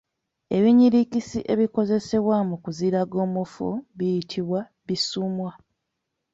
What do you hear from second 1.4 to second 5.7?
ebikozesebwa mu kuziraga omufu biyitibwa Bisuumwa.